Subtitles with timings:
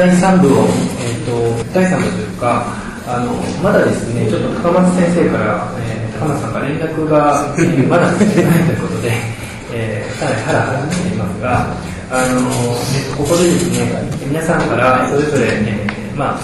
[0.00, 0.64] 第3部を、
[0.96, 2.64] えーと、第3部というか
[3.06, 9.12] あのまだですねちょっと高松先生から、えー、高松さんから連絡が、えー、まだ来てないということで、
[9.76, 11.68] えー、かなりハラハラしていますが
[12.08, 13.92] あの、えー、ここでですね
[14.24, 16.40] 皆さんからそれぞれ、えー、まあ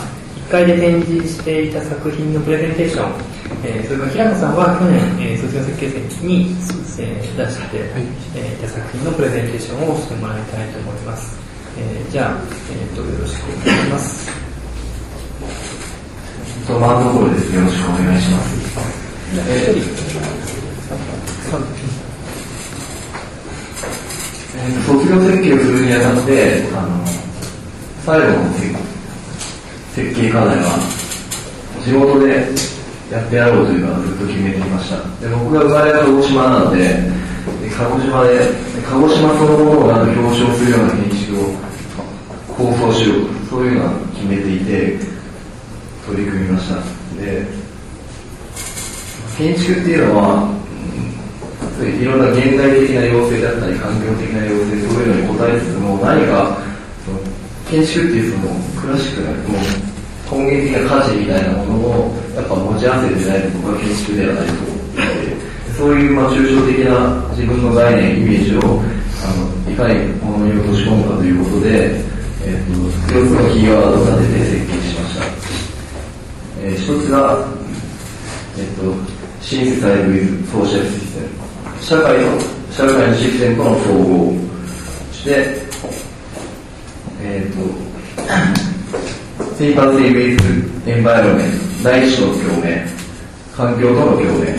[0.48, 3.10] 1階で展示していた作品のプレゼンテーション、
[3.64, 6.54] えー、それから平野さんは去年、えー、卒業設計生に、
[7.00, 8.04] えー、出して、はい
[8.36, 11.45] えー、いた作品のプレゼンテーションをしてもらいたいと思います。
[11.78, 12.36] えー、じゃあ、
[12.70, 14.30] えーと、よろしくお願いします。
[16.66, 17.54] とマークホールです。
[17.54, 18.56] よろしくお願いします。
[19.36, 19.76] えー、
[24.56, 27.04] えー、卒業設計をするにあたって、あの
[28.06, 28.86] 最後の
[29.96, 30.78] 設計課題は
[31.82, 32.46] 地元で
[33.10, 37.00] やってやろうというのはずっと決めていましたで僕が生まれた鹿児島なので
[37.74, 38.52] 鹿児島で
[38.84, 40.94] 鹿児島そのものをなんか表彰するような
[42.56, 44.98] 構想しようそういうのは決めていて
[46.06, 46.76] 取り組みました。
[47.20, 47.44] で
[49.36, 50.48] 建築っていうのは、
[51.80, 56.56] うん、いろんな現代的な要請だったり環境的な要請そういうのに応えつつも何か
[57.04, 57.20] その
[57.68, 64.52] 建築っていうそのクラシックなもう根源的な価値みたいなものをやっぱ持ち合わせてないと僕は建築ではないと。
[64.52, 65.36] 思って
[65.76, 68.80] そういうまあ抽象的な自分の概念イメージを
[69.20, 72.00] あのいかにものに落とし込むかということで、
[72.48, 72.72] えーと、
[73.12, 75.24] 4つのキーワードを立てて設計しました、
[76.62, 77.44] えー、一つが、
[78.56, 78.94] えーと、
[79.42, 81.28] シンセサイズ・ウィズ・ソーシャル・システム。
[81.82, 84.34] 社会の社会のシステムとの統合。
[85.10, 85.30] そして
[87.20, 87.66] えっ、ー、と
[89.58, 90.38] シンパシー・ウィ
[90.84, 92.86] with environment、第一種の共鳴、
[93.56, 94.54] 環境との共鳴、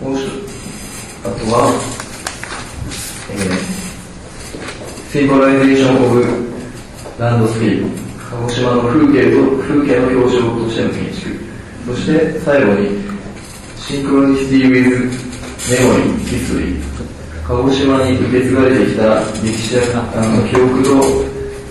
[0.00, 0.16] もう、
[1.24, 1.74] あとは、
[3.32, 6.45] えー、 symbolization of
[7.18, 7.88] landscape、
[8.30, 11.40] 鹿児島の風景と、風景の表象としての建築、
[11.86, 13.00] そして最後に、
[13.76, 16.96] synchronicity with memory history、
[17.46, 19.82] 鹿児島に受け継がれてきた歴史や
[20.14, 20.90] あの記憶と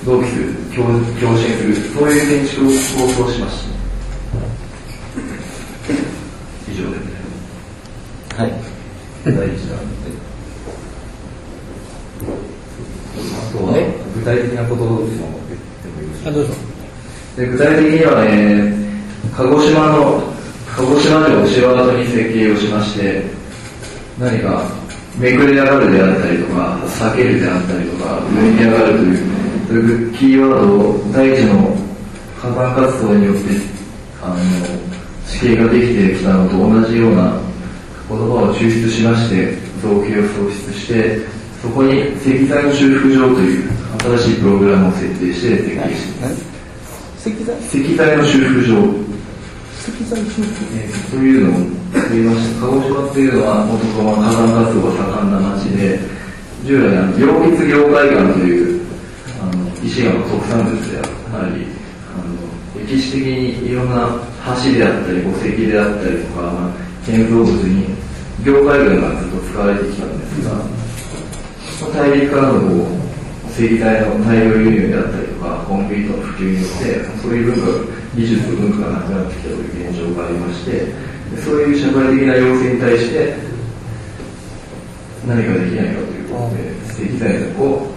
[0.06, 0.88] 同期する共
[1.20, 3.76] 共振するそういう建築を構想しました。
[6.72, 8.40] 以上です。
[8.40, 8.54] はい。
[9.26, 9.40] 第一
[9.70, 9.78] 弾
[13.48, 15.40] あとは、ね、具体的なことを言っても
[16.02, 17.42] いいですか？
[17.42, 18.74] で具体的にはね
[19.36, 20.24] 鹿児島の
[20.76, 23.24] 鹿児島城を城跡に設計をしまして
[24.20, 24.68] 何か
[25.20, 31.76] めくれ上がるであったりとか避けるであったりとか上に上がるというというキーワードを大地の
[32.42, 33.42] 火山活動によって
[34.22, 34.36] あの
[35.28, 37.40] 地形ができてきたのと同じような
[38.08, 41.20] 言葉を抽出しまして造形を創出して
[41.62, 43.65] そこに石材の修復場という
[44.06, 45.94] 新しいプログラムを設定して設計
[47.34, 49.06] して石材の修復場
[49.82, 51.60] 石材修復、えー、というのを
[52.12, 56.00] 言いました鹿児島っていうのはもともと火山活動が盛んな町で
[56.66, 58.86] 従来あの溶密業海岸という
[59.42, 61.02] あの石が特産物であ
[61.50, 61.66] り
[62.14, 64.22] あの歴史的にいろんな
[64.62, 67.96] 橋であったり墓石であったりとか、まあ、建造物に
[68.46, 73.05] 業界群がずっと使われてきたんですが大陸からのこう
[73.56, 80.88] 石材の大量輸入であったりとかコンクリートの普及によってそういう文化技術文化がなくなってきたという現状がありまして
[81.44, 83.36] そういう社会的な要請に対して
[85.26, 87.96] 何かできないかということで石材のこう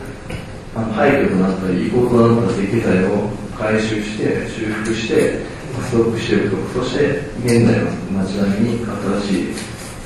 [0.78, 5.42] あの廃墟となったり、遺構となった石材を回収して、修復して、
[5.82, 9.54] ストックしておくと、そして現在の街並みに新しい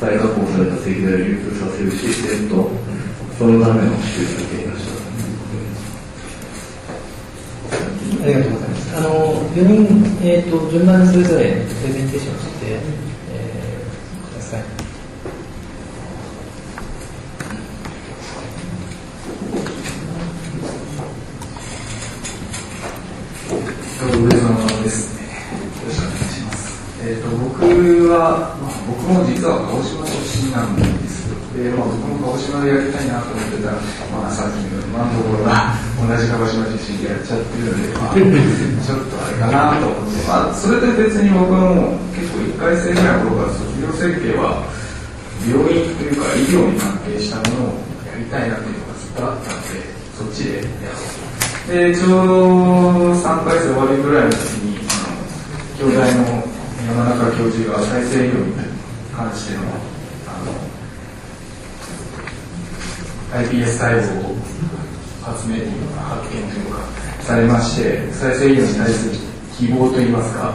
[0.00, 2.70] 再加工された石材を流通させるシステムと、
[3.38, 4.92] そのための支給されていました。
[8.22, 8.96] ありがとうございます。
[8.96, 9.08] あの
[9.50, 11.44] 4人、えーと、順番にそれぞれ
[11.82, 12.66] プレゼンテーションして、
[13.32, 14.62] えー、ください。
[24.02, 25.18] 上様です。
[25.18, 25.22] よ
[25.88, 26.80] ろしくお願いします。
[27.02, 27.64] ええと、僕
[28.08, 30.91] は、まあ、僕も実は鹿児島出身なんで。
[31.52, 33.76] で、まあ、僕も鹿児島でやりたいなと思ってたら、
[34.12, 44.64] まあ、さっきの今のところは同じ鹿児島出身でやっちゃってるので、まあ、ちょっとあれかなと思って、まあ、それで別に僕はもう結構1回生ぐらいの頃から卒業設計は、
[45.42, 51.32] 病院というか医療に関係したものをやりたいなっていうのがずっとあったので、そっちでやろう。
[51.68, 55.04] で、ちょうど3回生終わりぐらいの時に、あ
[55.82, 56.52] の、兄弟の
[56.86, 58.54] 山中教授が再生医療に
[59.14, 59.62] 関しての
[60.26, 60.52] あの
[63.32, 64.36] iPS 細胞を
[65.24, 66.78] 発明というか発見というか
[67.22, 70.52] されまして再生医療に対する希望といいますか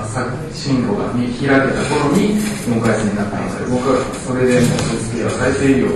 [0.53, 2.35] 進路が見開けた頃に
[2.67, 4.79] 4回生になったので僕はそれでもう
[5.09, 5.95] 次は再生医療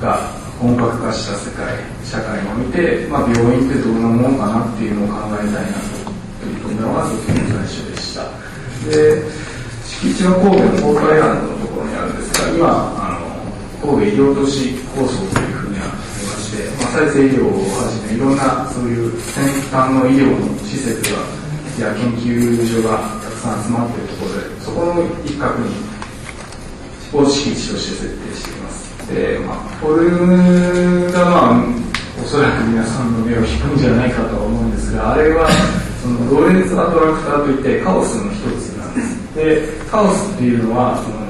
[0.00, 6.10] が本格化した世界社会を見て、まあ、病院ってどんなものかなっていうのを考えたいなと
[6.42, 8.26] 取り組んだのが卒業最初でした。
[8.90, 9.22] で
[9.86, 12.66] 敷地は神戸の東海岸のところにあるんですが今
[12.98, 15.27] あの神戸医療都市構想
[16.98, 21.22] 再生医療をはじめいろんなそういう先端の医療の施設が
[21.78, 25.70] や研究所がたくさん集まっているところでそこの一角に
[26.98, 29.14] スポーツ敷地として設定しています。
[29.14, 31.62] で、まあ、これがまあ
[32.18, 35.46] おそらく皆さんの目を引くんじゃないかとは思うんですがあれは
[36.02, 39.34] そのローレンツアトラクターといってカオスの一つなんです。
[39.38, 41.28] でカオスっていうのはその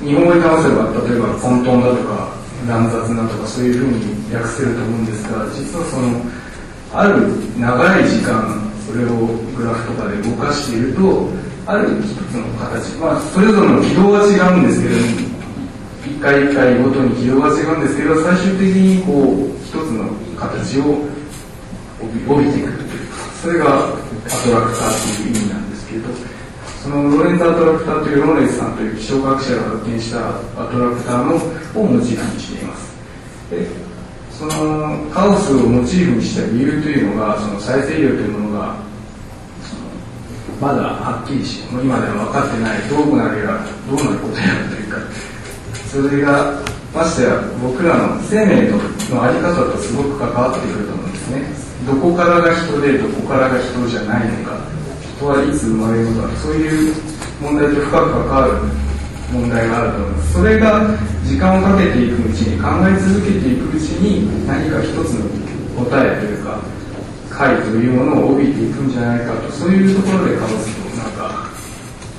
[0.00, 2.27] 日本語に関せば例えば混沌だとか
[2.66, 6.20] 乱雑なとかそういうふうに訳せると思うんですが実はその
[6.92, 7.28] ある
[7.58, 11.28] 長い時間それをグラフとかで動かしていると
[11.66, 12.96] ある一つの形。
[12.96, 15.28] まあそれぞれの軌道は違うんですけれども
[16.08, 21.04] 一回一回ごとに軌道が違うんですけど最終的にこう一つの形を
[22.00, 23.08] 帯びていくという
[23.42, 23.90] それがア
[24.40, 26.08] トラクターという意味なんですけど
[26.88, 32.96] そのロレンツ・アトラクターというローレンスさんという気象学者が発見したアトラクターのをモチーフにしています。
[33.50, 33.68] で
[34.32, 38.76] そのカオスをモチーフにした理由というのがその再生医療というものが
[40.58, 44.96] まだはっきりしもう今では分かってないどうなるやどうなることやらというか。
[45.92, 46.56] それが
[46.94, 48.78] ましてや僕らの生命の
[49.12, 51.44] の在り方とすごく関わってくると思うんですね。
[51.84, 54.77] どこからが人でどこからが人じゃないのか。
[55.26, 56.94] はいつ生まれるのかそういう
[57.42, 58.52] 問題と深く関わる
[59.34, 60.32] 問題があると思います。
[60.32, 60.94] それが
[61.26, 65.26] 時間をかけていくうちに考え続けていくうちに何か一つの
[65.84, 66.62] 答えというか
[67.28, 71.50] 解というものを帯びていくんじゃないかとそういうところでカオスとなんか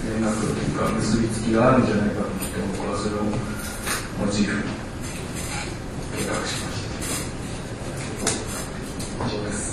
[0.05, 4.63] 連絡というか結びつきがあるんじゃないかと思って僕はそれをモチーフに
[6.19, 6.83] 計画しまし
[9.23, 9.68] た以上です。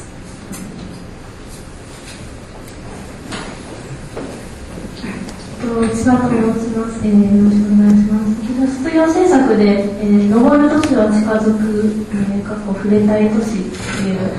[5.67, 14.31] 千葉と申します、えー、よろしくお願いします卒業制作で「えー、登る都市は近づく」えー、過去触れたい都市っていう、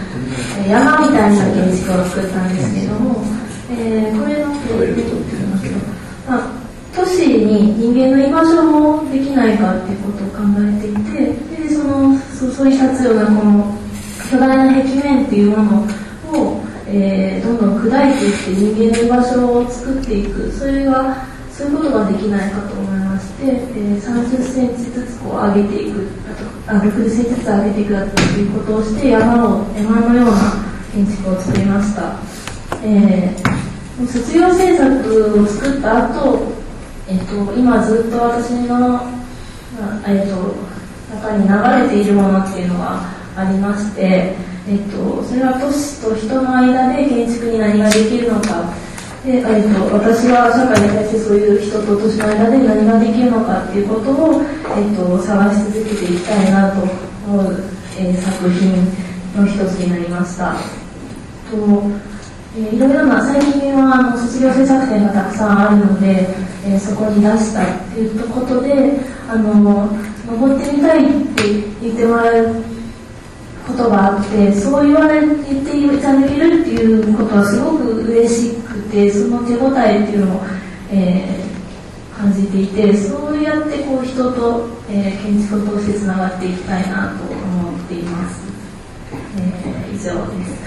[0.63, 3.24] えー、山みたいな建築を作ったんですけども、
[3.71, 5.75] えー、これのプレゼントって言い
[6.27, 6.51] ま、あ、
[6.95, 13.75] 都市に人間の居場所もできないかっていうことを考えていてでそのそそうい立つようなこの
[14.31, 15.88] 巨大な壁面っていうものを
[16.89, 20.51] えー、どんどん砕いていって人間の居場所を作っていく。
[20.51, 26.07] それがそういうことができないかと思いまして、えー、30センチずつこう上げていく
[26.68, 30.54] あとあ60センチずつ上げていくということをして山を山のような
[30.94, 32.19] 建築を作りました、
[32.84, 36.51] えー、卒業制作を作った後、
[37.07, 39.01] えーと、今ずっと私の、
[40.06, 43.01] えーと中に流れているものっていうのが
[43.36, 44.36] ありまして
[44.69, 48.74] えっと、それは都市と人の間で建築に何ができるのか
[49.24, 54.43] で、えっと、私は社会に対してそういう人と都市の間で何ができるのかっていうことを、
[54.75, 57.63] えっと、探し続けていきたいなと思う、
[57.97, 58.91] えー、作品
[59.39, 60.55] の一つになりました。
[61.50, 61.55] と
[62.57, 66.27] えー、いろいろな最近はあの卒業制作展がたくさんあるので、
[66.65, 69.88] えー、そこに出したっていうことであの
[70.25, 71.43] 登ってみたいって
[71.81, 72.76] 言ってもらえる
[73.67, 80.41] ことがあってそう言われていただけるっていうことはすごく嬉しくてその手応えっていうのを、
[80.89, 88.41] えー、感じていてそうやってこう人と、えー、建築を通してつながっていきたいなと思っています、
[89.38, 90.57] えー、以上です。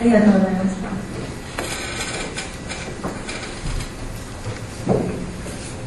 [0.00, 0.92] ありがとうございました。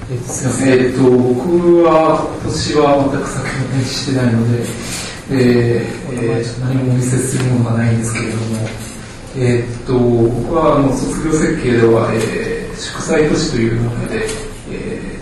[0.06, 4.64] すみません、えっと、僕は今年は全く作品をしてないので
[5.32, 8.44] えーえー、何もお見せするものがないんですけれども、
[9.38, 14.28] えー、っと僕はあの卒業設計では、えー、祝祭都市というので、
[14.70, 15.20] え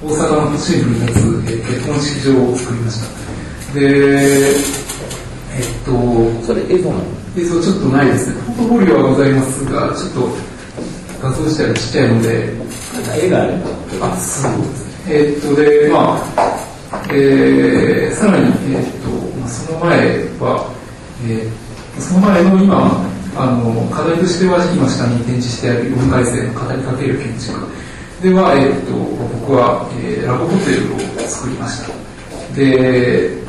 [0.00, 3.06] ー、大阪の都心部に立つ、えー、結婚式場を作りました。
[3.74, 3.80] で
[5.56, 5.90] えー、っと
[6.46, 7.04] それ映像なの？
[7.36, 8.30] 映像ちょっとないです。
[8.30, 10.28] ねポートフォリオはございますがちょっと
[11.20, 12.54] 画像自体がちっちゃいので。
[13.22, 13.54] 絵がある？
[14.00, 14.86] あそうです。
[14.86, 16.44] ねえー、っとでまあ
[17.10, 19.23] えー、さらに、えーとまあ、
[19.54, 19.98] その前
[20.42, 20.66] は、
[21.26, 23.06] えー、その前の今
[23.36, 27.66] あの課題としては今下に展示してある4回生の語りかける建築
[28.22, 28.92] では、えーと、
[29.46, 31.92] 僕は、えー、ラボホテルを作りました
[32.54, 33.44] で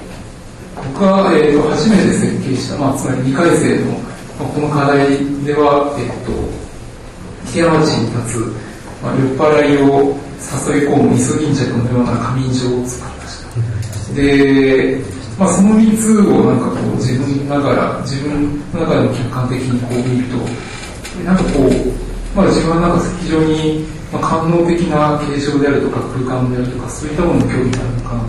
[0.76, 5.10] 僕が、えーと、初めて設計した、まあ、つまり2回生の、まあ、この課題
[5.46, 6.32] では、え、ー、と、
[7.52, 8.54] 木山地に立つ、
[9.02, 14.14] まあ、酔っ払いを誘い込むイソギンチャクのような仮眠所を作りました。
[14.14, 20.38] で、まあ、その3つをなんかこう自分ながら、自分の中でも客観的にこう見ると、
[21.24, 28.28] なんかこう、まあ、自分はなんか非常に、まあ、官能的な継承であるとか空間であるとかそういったものに興味があるのかなと、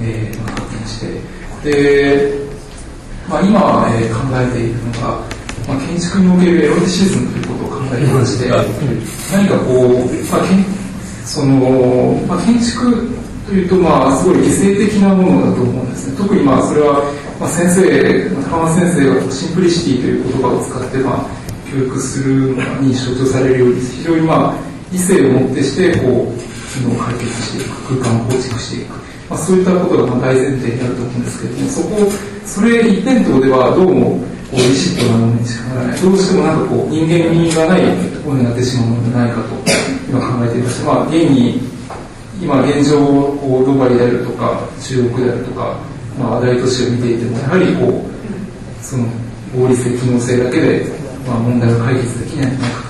[0.00, 1.38] えーまあ、発見して。
[1.70, 2.48] で、
[3.28, 5.20] まあ、今、えー、考えているのが、
[5.68, 10.64] まあ、建築におけるエロティシズムということを考えていまして何かこう、まあ、けん
[11.26, 13.06] その、まあ、建築
[13.48, 16.16] というと、まあ、すごい理性的なものだと思うんですね。
[16.18, 17.00] 特にまあ、それは、
[17.40, 17.80] まあ、先生、
[18.44, 21.26] 高松先生がシンプリシティという言葉を使って、まあ、
[21.72, 24.54] 教育するのに象徴されるように、非常にまあ、
[24.92, 26.36] 理性をもってして、こう、
[26.76, 28.92] 機能を解決していく、空間を構築していく。
[29.30, 32.12] まあ、そういったことがまあ大前提になると思うんですけれども、そこ、
[32.44, 34.20] それ一辺倒ではどうも、
[34.52, 36.00] こう、リシットなものにしかならない。
[36.00, 37.80] どうしてもなんかこう、人間味がない
[38.12, 39.48] ところになってしまうのではないかと、
[40.04, 41.77] 今考えていまして、まあ、現に、
[42.40, 45.76] 今現状こうドバイであるとか中国であるとか、
[46.18, 49.04] まあ、大都市を見ていてもやはりこうその
[49.56, 50.86] 合理性機能性だけで、
[51.26, 52.80] まあ、問題を解決できないんじゃないか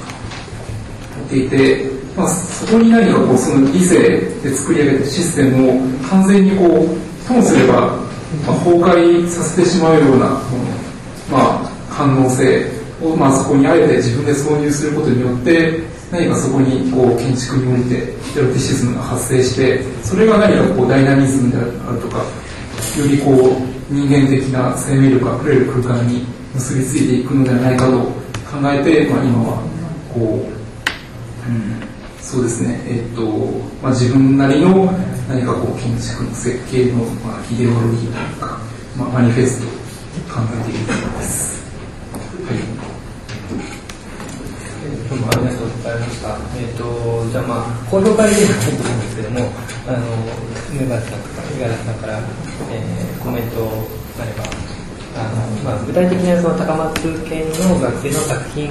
[1.29, 3.99] と言っていて、まあ、そこに何かこうその理性
[4.43, 7.97] で作り上げたシステムを完全にこうともすれば、
[8.47, 10.27] まあ、崩壊させてしまうような、
[11.31, 12.67] まあ、反応性
[13.03, 26.25] を、まあ、そこにあえて自分で挿入することによって何かそこにこう建築においてエロティシズムが発生してそれが何かこうダイナミズムであるとかよりこう人間的な生命力あふれる空間に
[26.55, 29.63] 結びついていくのではないかと考えて、まあ、今は
[30.13, 31.83] こう、うん、
[32.21, 33.23] そうですねえっ、と、
[33.83, 34.87] まあ、自分なりの
[35.29, 38.59] 何かこう建築の設計の、まあ、イデオロギーというか、
[38.97, 39.71] まあ、マニフェストを
[40.35, 41.59] 考えているところです。
[42.49, 42.89] はい
[45.09, 46.37] どうもありがとうございました。
[46.53, 46.85] えっ、ー、と、
[47.33, 49.41] じゃあまあ、公表会ではないと思うんですけども、
[49.89, 50.05] あの、
[50.69, 52.21] 梅原さんとか五十嵐さんから、
[52.69, 53.65] えー、コメント
[54.21, 54.45] があれば、
[55.17, 58.69] あの、まあ、具体的にはその高松県の学生の作品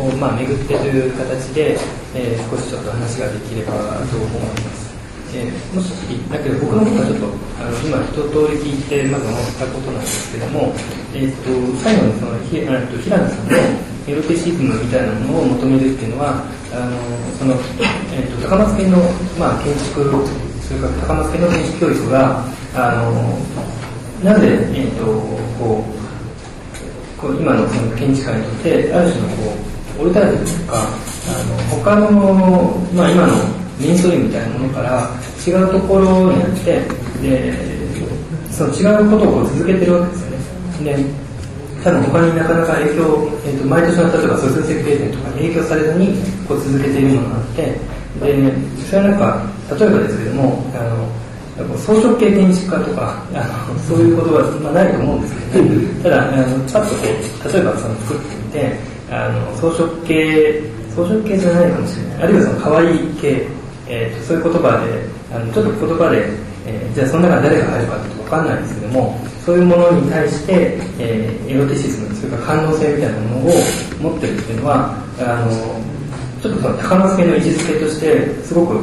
[0.00, 1.76] を、まあ、巡ってという形で、
[2.16, 3.76] えー、少しちょっと話ができれば
[4.08, 4.88] と思います。
[5.36, 5.92] えー、もし、
[6.32, 7.28] だけど僕の方がちょっと、
[7.60, 10.72] あの、今一通り聞いて、まず思ったことなんですけども、
[11.12, 11.52] えっ、と、
[11.84, 16.96] 最後にその、ひあと平野さんの、エロティシズムみたいなものを求めるっていうのはあの
[17.38, 17.54] その、
[18.12, 18.98] えーと、高松県の、
[19.38, 20.04] まあ、建築
[20.60, 22.44] それから高松県の建築教育が
[22.74, 23.38] あの
[24.22, 25.04] なぜ、えーと、
[25.58, 25.84] こ
[27.18, 29.34] うこう今のその建築家にとってある種のこ
[29.98, 32.10] うオルタナティブというかあの他の、
[32.94, 33.32] まあ、今の
[33.80, 35.08] メインストリームみたいなものから
[35.46, 36.80] 違うところにあって
[37.22, 37.54] で
[38.50, 41.02] その違うことを続けてるわけですよね。
[41.02, 41.23] で
[41.84, 46.08] 多分他になかなか影響、えーと、毎年の例えば卒業設計展とかに影響されずに
[46.48, 48.52] こう続けているものがあってで
[48.88, 58.78] それはなんか例えばですけどもあの装飾系建築家とかあのそういうことは、まあ、ないと思うんですけど、ね、ただあのパッとこう例えばその作ってみて
[59.10, 60.62] あの装飾系
[60.96, 62.22] 装飾系じゃないかもしれない。
[62.22, 63.46] あるいはその可愛い系、
[63.88, 66.28] えーと、そういう言葉であのちょっと言葉で、
[66.66, 73.52] えー、じゃあその中に誰が入るかって分かんないんですけどもそういうものに対して、えー、エロティシズムそれから感動性みたいなものを
[74.00, 75.50] 持ってるっていうのはあの
[76.40, 78.74] ちょっとその高松系の位置づけとしてすごく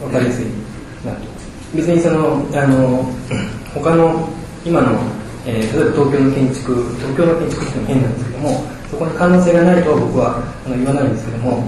[0.00, 0.46] 分かりやすい
[1.04, 1.34] なと。
[1.74, 3.04] 別にそのあの
[3.74, 4.28] 他の
[4.64, 4.98] 今の、
[5.44, 11.64] えー、例えば東京の建築東京の建築っていうのは変なんですけどもそこに可能性がないとは僕はあの言わないんですけども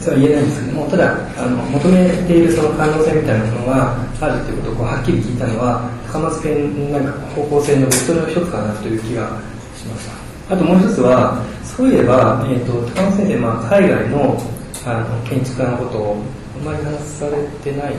[0.00, 9.28] それは言えないんですけどもただあの求めているその可能性みたいなものがあるということをはっきり聞いたのは高松県なんか方向性のベクトの一つかなという気が
[9.76, 10.54] しました。
[10.54, 14.36] あともう一つはそういえば、えーと、高松先生、まあ、海外の
[14.84, 16.16] あの建築家のことを
[16.62, 17.94] あまり話されてない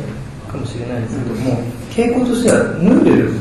[0.51, 3.31] かもしれないんですけども、傾向としてはヌーベル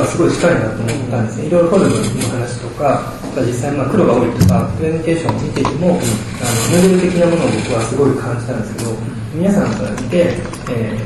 [0.00, 1.46] はすごい近いなと思ったんですね。
[1.46, 3.12] いろいろフォルムの話とか
[3.46, 8.96] 実際まあ黒が多いとかプレゼンテーションを見ていても、あのヌーベル的なものを僕はすごい感じたんですけど
[9.34, 10.34] 皆さんから見て、
[10.70, 10.98] え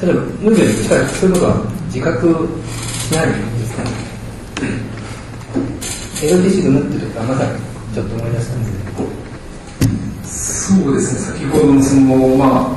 [0.00, 2.48] ー、例えばヌーベルに近いそういうことは自覚
[3.08, 3.90] しないんですかね。
[6.22, 7.58] エロティシズムっていうところはまさに
[7.94, 9.08] ちょっと思い出したんですけど。
[10.24, 11.38] そうですね。
[11.38, 12.76] 先ほどのそのまあ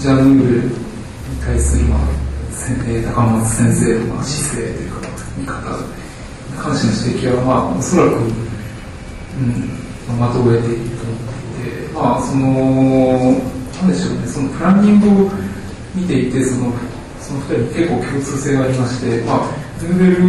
[0.00, 0.74] ジャンヌーベル
[1.44, 1.98] 対する、まあ、
[2.64, 5.84] 高松先生の、姿勢というか見方に
[6.56, 8.22] 関しての指摘は、まあ、おそらく、う
[10.14, 11.24] ん、まとえていると思っ
[11.60, 13.32] ていて、まあ、その、
[13.82, 15.30] なんでしょうね、そのプランニングを
[15.94, 16.72] 見ていて、その、
[17.20, 20.22] その二人結構共通性がありまして、まあ、ヌーベル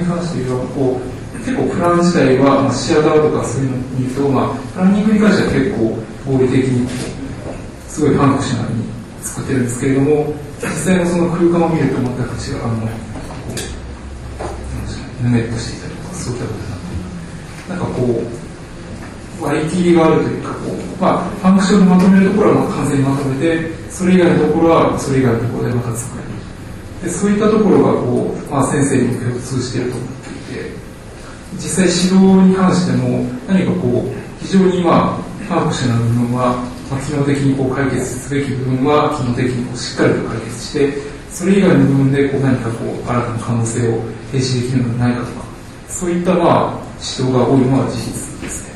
[0.00, 1.00] に関して言えばこ
[1.34, 6.88] う結構プラン自体は、まあ、シアターとかそういうのを見ると、まあ、プランニングに関しては結構合理的に
[7.88, 8.81] すごいファンクショナルに
[9.22, 12.86] 作ってるんですけれども実際のその空間を見ると全く違うあの。
[12.86, 12.88] こ
[15.20, 18.22] うぬめっとしていたりとかそういったことになってなんかこ
[19.40, 26.22] う割り切りがあるというかこう、まあ、ファンクションにまとめるところはまあ完全にまとめてそれ以外のところはそれ以外のところでまた作る。
[27.02, 30.70] でそういったところがこう、まあ、先生にも共通していると思っていて
[31.54, 40.92] 実際指導に関しても何かこう非常にまあファンクショナル部分は、まあ、機能的にこう解決すべき部分は機能的にこうしっかりと解決して
[41.30, 45.44] それ以外の部分でこう何かこう新たな可能性を提示できるのではないかとか
[45.88, 48.74] そういったまあ指導が多いのは事実ですね。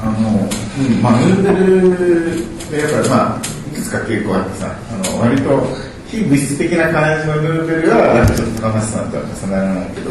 [0.00, 3.40] あの、うん、まあ、ヌーベルで、やっぱりまあ、
[3.72, 5.66] いくつか傾向あってさ、あの、割と、
[6.06, 10.10] 非物質的な感じのヌーベルは、ちょっと高橋さんとは重ならないけど、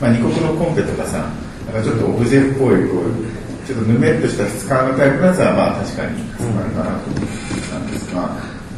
[0.00, 1.30] まあ、二国のコンペとかさ、
[1.66, 7.28] なんかちょっとオブジェっぽい、こう、ちょっとぬめっとした質感のタイプのやつは、まあ、確かに重なるかなと思っ
[7.70, 8.30] たんですが、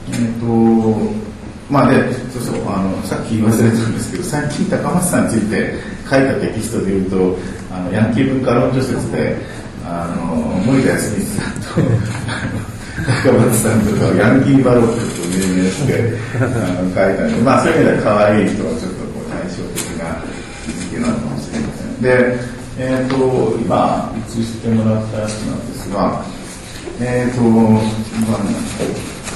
[0.09, 1.29] えっ、と、
[1.69, 5.75] まあで、そうそう、あの、さっき言わせれたんですけど、最近高松さんについて
[6.09, 7.37] 書いたテキストで言うと、
[7.71, 9.37] あの、ヤンキー文化論著説で、
[9.85, 11.69] あの、森田康光さんと、
[13.29, 22.03] 高松さんとかヤンキーバロックと有名して、あの、書いたんで、まあそういう意味では可愛いとはちょっとこう対照的な位置づけなのかもしれません。
[22.03, 23.17] で、えっ、と、
[23.59, 26.25] 今、映してもらったやつなんですが、
[27.01, 27.59] えっ、と、ま
[28.39, 28.43] あ、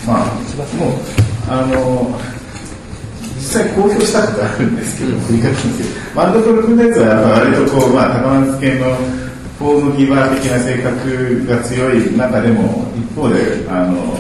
[0.07, 0.27] まあ、
[0.77, 0.93] もう、
[1.49, 2.19] あの、
[3.35, 8.95] 実際公表したことあるんですけど、振り返ったんですけど、ワンドトル君のやつは割とこう、まあ、高松系の
[9.59, 14.19] フォームギバー的な性格が強い中でも、一方で、あの、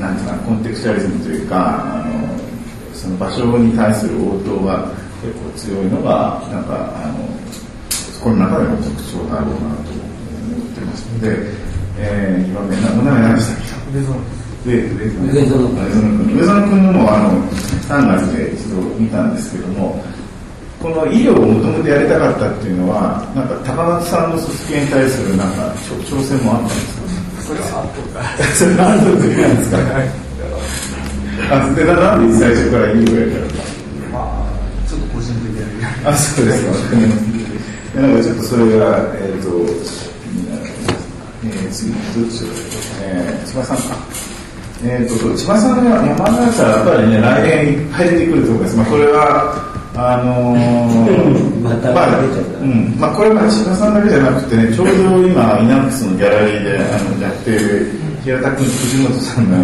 [0.00, 4.88] なんていうかな、コンテクチュアリズムというか、あの、その場所に対する応答が
[5.20, 7.28] 結構強いのが、なんか、あの、
[8.22, 10.02] この中でも特徴だろうなと思
[10.60, 11.26] ってますので、
[11.98, 13.60] えー、今目、名前何でしたっ
[13.92, 16.36] け上上園君。
[16.36, 17.42] 上園君のもあの
[17.88, 20.04] 3月で一度見たんですけども
[20.82, 25.72] この医療をもともとやりたかったっていうのはなんか高松さんの卒業に対するなんか
[26.04, 27.10] 挑戦もあったんですか？
[27.42, 28.22] それは後か
[28.54, 29.78] それは後でなんですか。
[31.56, 33.54] あでなんで最初から医療やりたかった
[34.12, 35.84] まあちょっと個人的に。
[36.04, 36.72] あそうですか
[37.94, 39.50] なんかちょっとそれがえっ、ー、と
[41.42, 42.44] えー、次どっち
[43.02, 44.30] えー、千葉さんか
[44.82, 48.76] えーと、千葉さんの山のやっぱりね、来年いってくると思います。
[48.76, 54.92] まあ、これは、あのー、またまあ、うん、まあ、これは千葉さんだけじゃなくてね、ちょうど
[55.28, 57.92] 今、イナックスのギャラリーであのやっている
[58.24, 59.56] 平田君、藤本さんの、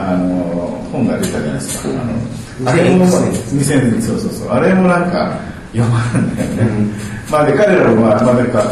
[0.00, 1.88] あのー、本が出たじゃないですか。
[1.90, 5.36] あのあれも、2000年、そうそうそう、あれもなんか、
[5.74, 7.13] 読まなんだよね。
[7.30, 8.62] まあ、で、彼らも、まあ、なんか、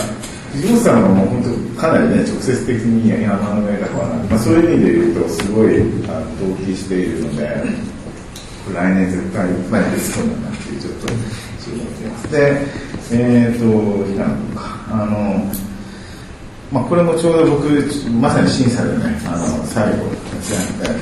[0.52, 1.42] 藤本さんはもう本
[1.74, 7.42] 当かなりね直接的に山の上だから、まあ、そういう意味で言うとすごいあ同期しているので
[8.74, 12.66] 来年絶対いっぱい出そうだなっていうちょっと注目してますで
[13.12, 15.52] えっ、ー、と平野君かあの
[16.70, 17.68] まあこれもちょうど僕
[18.20, 20.92] まさに審査でねあの最後やって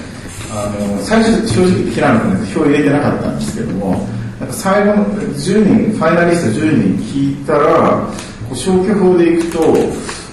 [0.52, 4.06] あの最初正直平野君票入れてなかったんですけども
[4.50, 8.10] なんか最後の10人ファイナリスト10人聞いたら
[8.50, 9.62] 消去法でいくと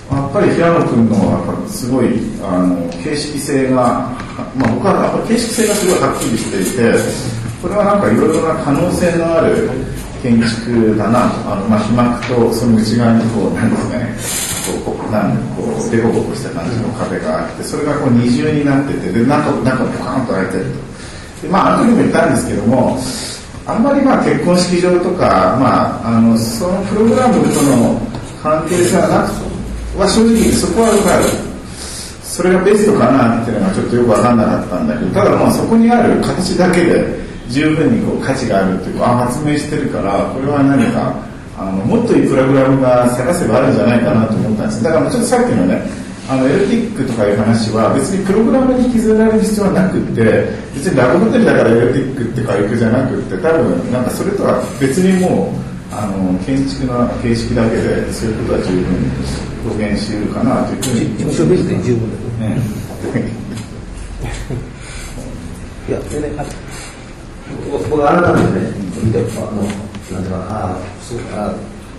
[0.09, 2.07] やっぱり平野君のやっぱすごい
[2.41, 6.97] あの形式性が、まあ、僕はやっぱ形式性がすごいはっきりしていて
[7.61, 9.69] これはなんかいろいろな可能性のある
[10.23, 21.43] 建築だなとあの、まあ、被膜とその内側にこうなんですかねこうなんこうデコボコした感じの壁があってそれがこう二重になっててで中中ポカンと開いてると。
[21.43, 22.97] でまああの時も言ったんですけども
[23.67, 27.99] あんまりまあ結婚式場とか、まあ、あのそのプログラムとの
[28.41, 31.47] 関係性はなくは正直そこはよくある。
[32.23, 41.15] それがベストかなっていうのがちょっとよく分かんなかったんだけどただまあそこにある形だけで十分にこう価値があるっていうか発明してるからこれは何か
[41.57, 44.83] あのもっといいプログラムが探せばあるんじゃないかなと思ったんです。
[44.83, 45.81] だからちょっとさっきのね
[46.29, 50.23] あのエロティックとかいう話は別にプログラムに引きずられる必要はなくって
[50.75, 58.91] 別にラブホテルだからエロティックって回復じゃなくって多分なんかそれとは別にもうあの建築の形式だけでそういうことは十分
[59.71, 60.99] 表現しうるかなというふうに。
[61.15, 62.51] 事務所ベースで十分だよ。
[62.51, 62.61] ね。
[65.87, 66.31] いや全然
[67.71, 71.53] 僕改めてね見てあのなんていうかああそうか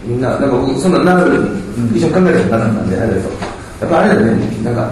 [0.04, 1.48] みんななんか僕そんななる
[1.94, 3.47] 一緒に考えたことなかったんであれだと
[3.80, 4.32] やっぱあれだね
[4.64, 4.90] なんか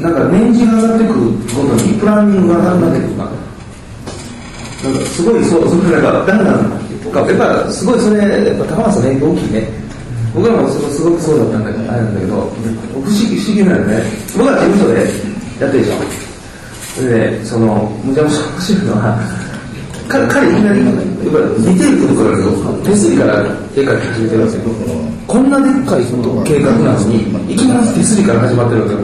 [0.00, 1.20] なんか年次が上がってくる
[1.54, 3.30] ごとにプランニングが上がるまでとか
[4.82, 9.68] なんかすごいそうそれなんかだんだんやっぱすごいそれやっぱ高松さんの影響大きいね。
[10.34, 14.02] 僕らもすごくそうだったんだけどあれなんだけど不思議不思議なのね。
[14.36, 15.00] 僕ら事務所で
[15.60, 15.94] やってるでしょ。
[16.94, 19.18] それでそのむちゃむちゃ面白いのは
[20.12, 23.40] 彼彼いきなりやっぱ似てるところから手すりから
[23.72, 24.68] 絵描き始めてるんですよ。
[25.26, 26.04] こんなでっかい
[26.44, 29.00] 計画なのにいきなり手すりから始まってるわけよ。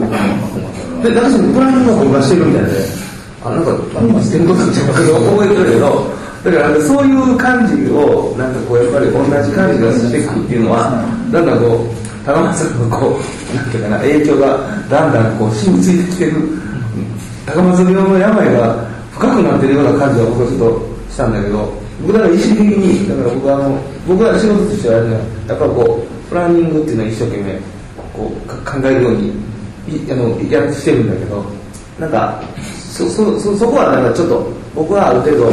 [1.01, 2.85] でだからそのプランニングは僕がしてるみたいで
[3.41, 3.73] あなんか
[4.05, 6.19] 今してることって覚えてるけど。
[6.39, 14.55] だからそういう感じをなんかこうやっぱり同じ感じがしていくっていうのはなんかこう高松さんのこうなんていうかな影響が
[14.87, 16.37] だんだんこう染みついてきてる。
[17.45, 27.59] 高松病の病が深くなってるような感じは僕はちょっとしたんだけど僕だから意識的にだから僕はあの僕は仕事としてはやるのはやっぱこうプランニングっていうのは一生懸命
[28.13, 29.33] こう考えるように
[30.11, 31.43] あのやしてるんだけど
[31.99, 32.41] なんか
[32.93, 35.51] そそそそこはなんかちょっと僕はある程度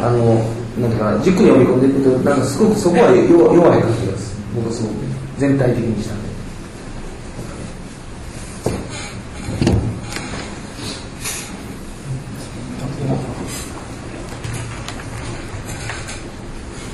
[0.00, 0.34] あの
[0.78, 4.44] なんていうかなじっくり読み込んでいくとなんかすごくそこは弱弱い感じがする。
[4.54, 4.92] 僕はすごく
[5.38, 6.34] 全体的にしたんで。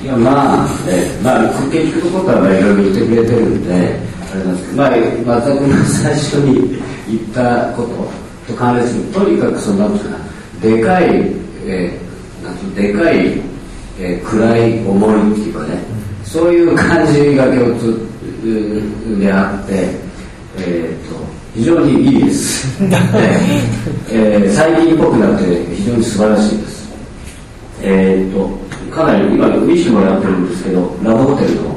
[0.17, 3.73] まあ、えまあ、結局僕はまあいろいろ言ってくれてるんで、
[4.31, 4.89] あれなんですけど、まあ、
[5.39, 10.17] 松田君が最初に言ったことと関連する、とにかくその、なんですか、
[10.61, 11.05] でかい、
[11.65, 13.41] えー、なんでかい、
[13.99, 15.77] えー、暗い思いっていうかね、
[16.23, 19.89] そういう感じが共通であって、
[20.57, 21.15] えーと、
[21.55, 22.67] 非常にいいです、
[24.11, 26.81] えー、最近っぽくなって非常に素晴らしいです。
[27.83, 28.60] えーと
[28.91, 31.69] かなり今ミシもやってるんですけどラブホテルの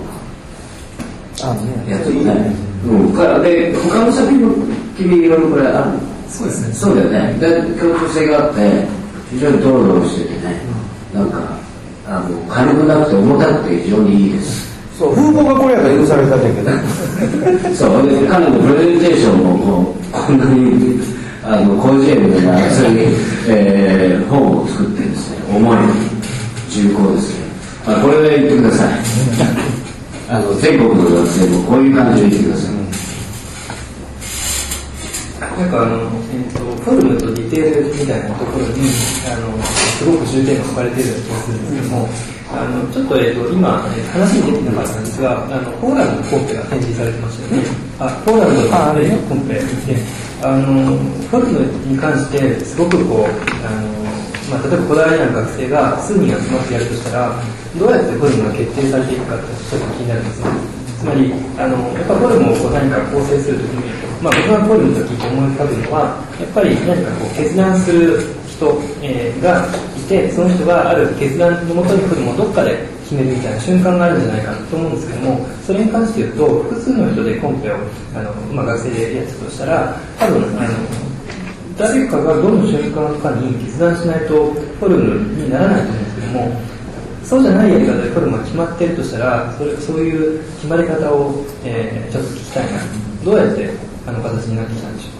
[1.89, 2.55] やつね、
[2.87, 4.55] うん、からで他の作品も
[4.97, 6.75] 君いろいろこれあるそうですね。
[6.75, 7.39] そうだよね。
[7.39, 8.87] で共通性があって
[9.31, 10.61] 非常にドロドロしててね、
[11.15, 11.39] なんか
[12.07, 14.75] あの軽くなくて重たくて非常にいいです。
[14.99, 16.71] そう風貌がこれやから許されたんだけど。
[16.71, 21.01] ね そうで彼のプレゼンテーションもこうこんなに
[21.45, 23.17] あの広辞苑みたいなそういう、
[23.49, 25.77] えー、本を作ってですね重い
[26.75, 27.47] 重厚ですね。
[27.87, 28.99] あ、これで言ってください。
[30.29, 32.75] あの、全国の学生もこういう感じで言ってください。
[35.55, 38.91] なんかあの、えっ、と、フォルムとディテールみたいなところに、
[39.31, 42.09] あの、すごく重点が置かれているような気がするんですけども、
[42.51, 47.69] あの、ちょっと、えっ、と、今、えー話に出てなかったんですが、あの、ポーランドのコンペが展示されてましたよね。
[48.01, 49.63] あ、ポーランドのコンペで、
[50.43, 50.99] あの、
[51.31, 54.05] フォルムに関して、すごくこう、あの、
[54.51, 57.33] まあ、例えばこだわりの学生が数人集まってやるとしたら、
[57.79, 60.51] どうやってフォルムが決定されていくかってちょっと気になるんですね。
[61.01, 63.89] つまり、あの、やっぱフォルムをこう何か構成するときに、
[64.23, 66.01] まあ、僕がフォルムと聞いて思い浮かぶのは、
[66.41, 69.67] やっぱり何かこう決断する人、えーが
[70.05, 77.77] いて、その人がある決断のもとにフォルムをどっかで決めるみたいな瞬間があるんじゃないかと思うんですけども、それに関して言うと、複数の人でコンペを、
[78.15, 81.04] あの、まあ、学生でやってたとしたら、多分、あの、
[81.77, 86.61] 誰かがどの瞬間かに決断しないとフォルムにならないと思うんですけども
[87.25, 92.79] そうじゃないやり方でフォルムが決まってるとしたらそれそういう決まり方を、えーちょっと聞きたいな。
[93.25, 93.71] どうやって
[94.07, 95.15] あの形になってきたんでしょう？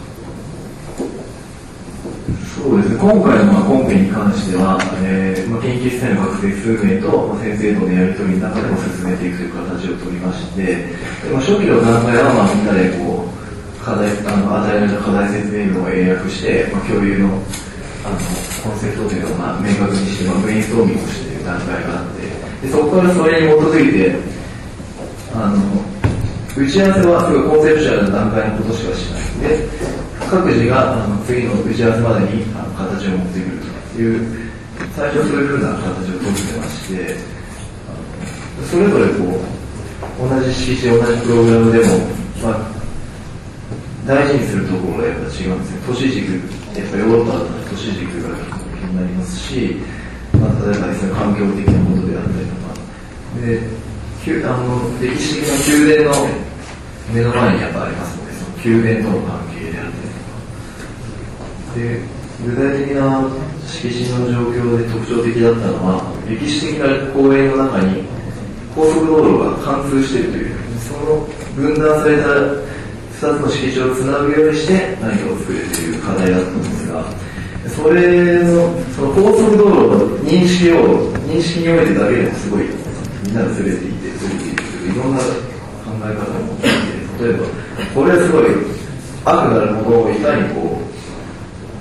[2.55, 10.87] そうですね、今回のまあコンペに関しては、えーまあ、研究室内の学生数名とまあ先生とのやり取りの中でも進めていくという形を取りまして、
[11.33, 13.24] まあ、初期の段階はまあみんなでこう
[13.85, 17.29] 課題あの与えられた課題説明文を英訳して、まあ、共有の
[18.05, 18.17] あの
[18.65, 24.17] コンセプトというのをまあ明確にして、まあ、ブレインストーミングをしている段階があって、でそこからそれに基づいて、
[25.35, 25.85] あの
[26.57, 29.25] 打ち合わせはすごいコンセプチュアルな段階のことしかしない。
[29.49, 29.69] で
[30.31, 33.59] 各自があの次の打ち合わせまでにあの形を持ってくる
[33.95, 34.45] という
[34.97, 37.17] 最初そういうふうな形をとってまして
[38.71, 39.41] それぞれこ
[40.25, 41.99] う同じ式して同じプログラムでも、
[42.43, 42.74] まあ、
[44.07, 46.33] 大事にするところがやっぱ違うんですね都市軸
[46.77, 49.77] やっぱヨーロッパだったら都市軸が気になりますし、
[50.35, 52.75] まあ、例えばですね環境的なことであったりとか。
[53.47, 53.85] で
[54.27, 56.29] あの歴史的な宮殿の
[57.13, 60.25] 目の前にやっぱありますので、その宮殿との関係であったりと
[61.45, 61.77] か。
[61.77, 62.01] で、
[62.47, 63.29] 具体的な
[63.67, 68.05] 敷地の状況で特徴的だったのは、歴史的な公園の中に
[68.75, 72.29] 高速道路が貫通しているという、その分断された
[73.33, 77.05] つの敷地をつなぐようにして何かを作るという課題だったんですが、
[77.69, 82.65] それの、その高速道路の認識を、認識においてだけでもすごい、
[83.25, 85.25] みんながずれていて、ずれているといういろんな考
[86.01, 87.47] え方を持っていて、例えば、
[87.95, 88.45] これはすごい
[89.25, 90.81] 悪なるものをいかにこ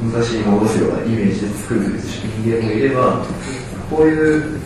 [0.01, 3.25] う、昔に戻すようなイメージで作る人間もいれば、
[3.89, 4.59] こういう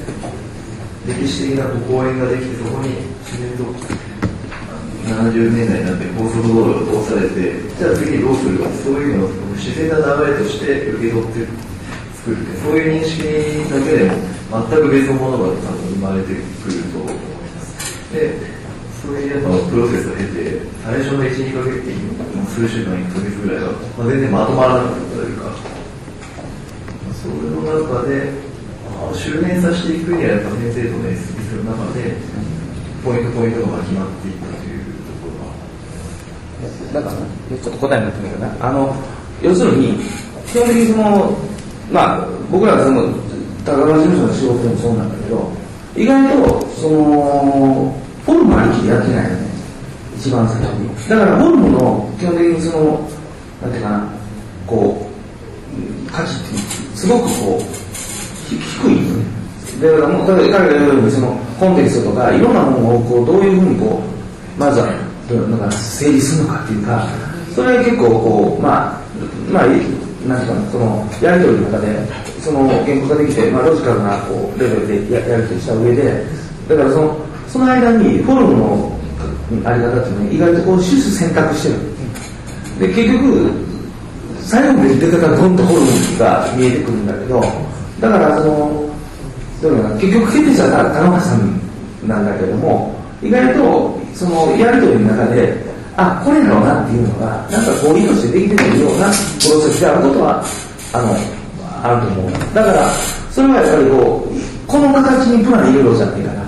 [1.07, 2.89] 歴史的な公園ができて、そこに
[3.25, 3.63] 自然と
[5.07, 11.47] 70年代になって高速道路が通されて、じゃあ次どうするか、そういうのを自然な流れとして受け取って
[12.15, 13.23] 作るそういう認識
[13.71, 14.13] だけでも
[14.69, 18.13] 全く別のものが多分生まれてくると思います。
[18.13, 18.57] で
[19.07, 21.79] そういうやっぱプロセスを経て、最初の1、2ヶ月、
[22.51, 25.55] 数週間、1ヶ月ぐらいは、まあ、全然まとまらなかったというか、
[27.15, 28.33] それの中で、
[29.13, 32.19] 修練させていくには、やっぱ先生とね、する中で、
[33.05, 34.46] ポイントポイントが決まっていったというとこ
[36.93, 37.05] ろは。
[37.05, 38.69] だから、ちょっと答えになってみるかな。
[38.69, 38.95] あの、
[39.41, 39.99] 要するに、
[40.47, 41.31] 基本的にその、
[41.91, 43.09] まあ、僕らその、
[43.65, 45.51] 高川事務所の仕事でもそうなんだけど、
[45.95, 49.47] 意外と、その、フォルムありきでやってないよね。
[50.17, 51.09] 一番最初に。
[51.09, 53.09] だからフォルムの、基本的にその、
[53.61, 54.09] なんていうかな、
[54.65, 55.07] こ
[56.07, 56.57] う、価値って
[56.95, 57.63] すごくこう、
[58.49, 59.25] 低いよね。
[59.81, 64.01] だからもう、彼が言うように、その、コンテキストとか、いろんなものをこう、どういうふうにこ
[64.57, 64.87] う、まずは、
[65.27, 67.07] だから整理するのかっていうか、
[67.53, 69.01] それは結構こう、まあ、
[69.51, 71.97] まあ、なんていうかな、その、やり取りの中で、
[72.41, 76.25] その、言語化できて、まあ、ロジカルな、こう、レベルでややり取りした上で、
[76.69, 78.99] だからその、その間にフォルムの
[79.63, 81.97] あり方っていうのは意外とこう種選択してる。
[82.79, 83.51] で結局
[84.41, 87.41] 最後に出てからどんどんフォルムが見えてくるんだけど
[87.99, 88.89] だからその
[89.61, 95.53] どうか結局決定者は田中さんなんだけども意外とそのやり取りの中で
[95.95, 100.43] あこれだろうなっていうのがなんかこう意図してできてるようなプロセスであることは
[100.93, 101.13] あの
[101.83, 102.89] あると思うだから
[103.31, 106.47] それはやっぱりこうこの形にプラン入れろじゃないかな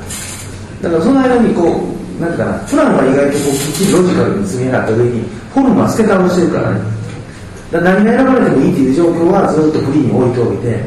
[0.82, 6.80] だからその間にこう、なんていうかな、プランは意外とこうきっちりロジカルに積み上がった上に、フォルムは捨て顔してるからね。
[7.72, 10.84] だから何が選ばれてもいいっていう状況はずっとフリーに置いておいて、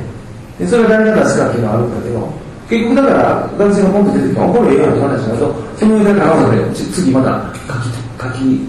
[0.58, 2.41] でそれは誰が出すかっていうのはあるんだけど、
[2.72, 8.64] 結局だから学生がポンと出てきても、これええやんって話になると、その上から合わせて次また書き、書き、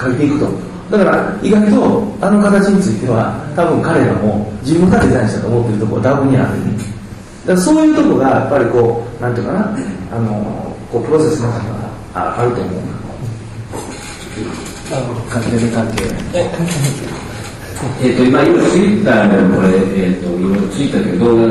[0.00, 0.48] 書いていくと。
[0.88, 6.78] だから意外とあの形については多分彼らも自分がデザインしたと思ってるところダブにある、ね、
[7.44, 9.76] だからそういうとこがやっぱりこうなんていうかな
[10.14, 12.82] あのこうプロセスの中にはああると思う
[15.28, 16.04] 関係で関係
[18.06, 19.68] えっと今今ツイッターでこれ
[20.06, 21.50] えっ、ー、といろいろツイッターで動画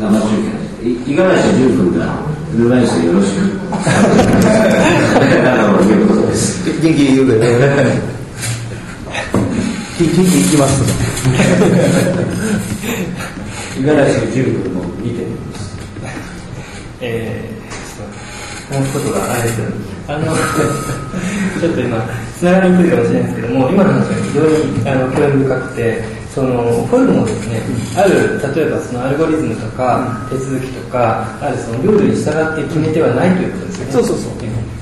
[0.00, 2.18] 生中継五十嵐淳君が
[2.50, 3.38] 車椅子でよろしく。
[3.72, 7.48] あのいうことです元気言うで元
[9.98, 10.82] 気行きます。
[13.78, 15.78] 五十嵐淳君も見てみます。
[17.00, 17.52] えー
[18.72, 19.60] 話すことがあれです
[20.08, 20.24] あの
[21.60, 22.02] ちょっと今
[22.38, 27.60] つながりにくいかもしれないですけども今の話は非常にあの興味深くてそのフォルムをですね。
[27.96, 33.92] ある例えばそのアルゴリズムとか手続きとかあるそのルールに従って決めてはないということですよね。
[33.92, 34.32] そうそうそう。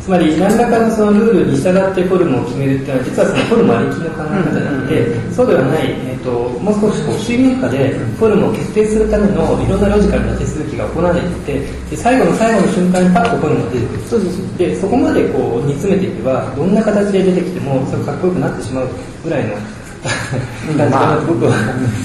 [0.01, 11.61] つまり何らかのそのルールに従ってフォルムを決めるっていうのは実はそのフォルムありきの考え方なので、そうではない、えーと、もう少しこう水面下でフォルムを決定するためのいろんなロジカルな手続きが行われていて
[11.91, 14.03] で最後の最後の瞬間にパッとフォルムが出てくる。
[14.09, 14.59] そうそうそう。
[14.59, 18.89] でそこまでこう煮詰めていけばどんな形で出てきてもそれかっこよくなってしまう
[19.23, 19.55] ぐらいの
[20.01, 21.53] 感じかな僕は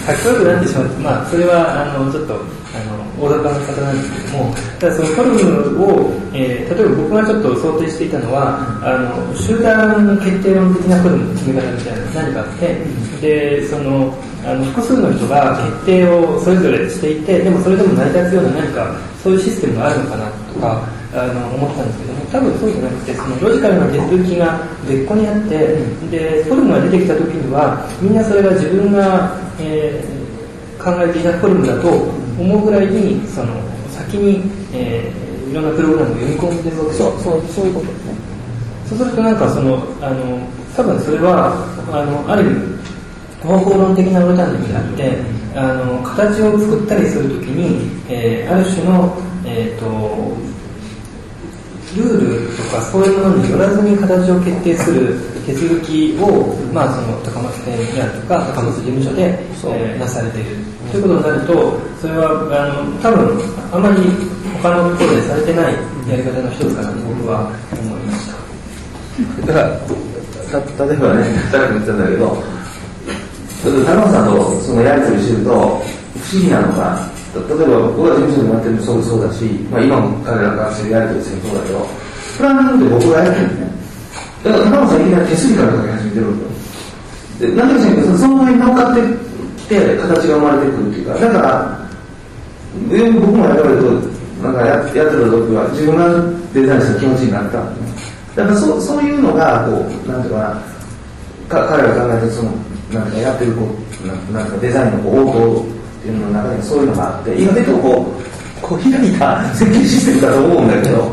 [0.06, 0.88] かっこよくなってしまう。
[1.00, 4.56] まあそれはあのちょっとあの大雑把な方なんですけども。
[4.80, 13.06] ただそのフォルムを、えー、例えば僕がちょっと想定していたのはあの集団決定論的なフォルムの決め方みたいな何かあって。
[13.22, 14.14] でその
[14.46, 20.84] あの複数の人が決定をそれぞれしていてでもそれでも成り立つような何かそういうシステムがあるのかなとか
[21.16, 22.14] あの思ったんですけど。
[22.14, 25.80] も多分そうじゃなくてそのロジカルな手続きが別個にあって
[26.12, 33.56] でフォルムが出てきた時にはみんなそれが自分が、えー、考えていたフォルムだと思うぐらいにその
[33.88, 34.44] 先に、
[34.76, 37.00] えー、いろんなプログラムを読み込んでるわけです。
[37.00, 38.14] そうそうそういうことですね。
[38.90, 40.40] そうするとなんかそのあの
[40.76, 41.56] 多分それは
[41.88, 42.76] あのある意味
[43.48, 45.18] 方法論的なオルタナティブであって
[45.56, 50.55] あの形を作ったりするときに、えー、ある種の、えーと
[51.96, 60.58] ルールとかそういうものによらずに形を決定する手続きを、まあ、その高松店であるとか高松事務所で、えー、なされている。
[60.92, 63.40] ということになるとそれはあの多分
[63.72, 64.04] あまり
[64.62, 65.74] 他のところでされてない
[66.08, 68.36] やり方の一つかなと僕は思いました。
[69.48, 72.44] だから例えばね誰か言ってたんだけど
[73.64, 75.82] 高松さんとそのやり取りしてると不思
[76.44, 81.88] 議なのが例えば僕が事務所になってるのもそうだし、まあ、今も彼らが学生やりとりしてるそうだけど
[82.38, 83.72] プランニングって僕がやってるんね。
[84.44, 86.34] だから高野さんいきなり手すりから書き始めてるわ
[87.40, 89.02] けで何でか知らないけどその前に乗っかって
[89.58, 91.14] きて形が生まれてくるっていうか。
[91.16, 91.86] だから
[92.90, 93.76] で僕もやっぱり
[94.44, 96.08] なんかややってた時は自分が
[96.54, 97.64] デザインした気持ちになった。
[97.64, 97.82] んで
[98.36, 100.76] だからそそういうのがこうなんていうかな。
[101.48, 102.52] か彼が考えてその
[102.92, 103.68] なんかやってるこ
[104.04, 105.75] うななんかデザインのこう応答
[106.06, 111.10] っていうのの中にそういうのがあって今でとこうこう開いた設計システムだと思うんだけど、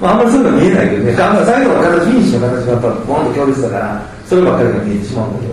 [0.00, 1.12] まあ、あんまりそういうのは見えないけどね。
[1.20, 5.46] あんまり最後の形フィニッシュの形がやっぱボンと強烈だからそればっかりが見えてしまうんだけ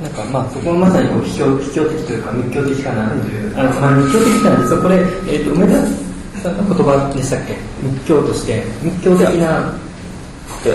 [0.00, 4.82] なんかまあそこはまさにこう秘境秘境的というか密教的かなという、あのまあ密教的なんですよ。
[4.82, 5.80] これ、えー、と梅田
[6.44, 7.56] さんの言葉でしたっけ？
[7.82, 8.64] 密教として。
[8.84, 9.72] 密教的な。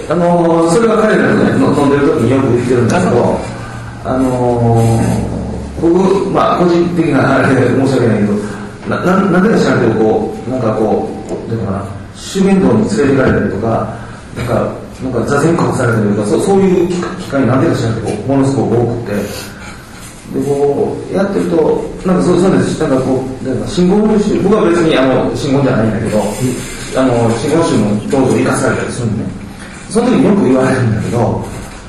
[0.09, 3.37] あのーそれは彼らがね飲んでる時によく言ってるんだけど
[4.03, 5.44] あのー
[5.89, 8.33] 僕まあ個人的なあれで申し訳ないけど
[8.89, 11.83] な ななんでか知らんけどこうなんかこうどういうかな
[12.15, 13.87] 修験道に連れてかれたりとか
[14.37, 14.67] なんか
[15.03, 19.55] なんか座禅隠されたりとかそそういう機機会なんでか知らんけどものすごく多くて。
[20.33, 22.79] でこうやってるとなんかそうそうです。
[22.81, 26.17] なんかこうなんか信号の集僕は別にあの信号じゃないんだけど
[26.97, 29.29] あの信号集の道具を生かされたりするんで、ね、
[29.89, 31.45] その時によく言われるんだけど